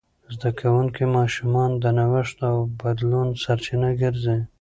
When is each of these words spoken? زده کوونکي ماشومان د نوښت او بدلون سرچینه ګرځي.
زده 0.33 0.49
کوونکي 0.59 1.03
ماشومان 1.17 1.71
د 1.77 1.85
نوښت 1.97 2.37
او 2.49 2.57
بدلون 2.79 3.27
سرچینه 3.43 3.89
ګرځي. 4.01 4.37